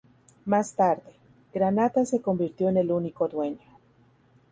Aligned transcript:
Más 0.45 0.73
tarde, 0.75 1.03
Granata 1.53 2.05
se 2.05 2.23
convirtió 2.23 2.69
en 2.69 2.77
el 2.77 2.91
único 2.91 3.27
dueño. 3.27 3.59